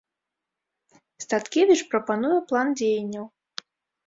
Статкевіч 1.23 1.77
прапануе 1.93 2.39
план 2.53 2.67
дзеянняў. 2.81 3.25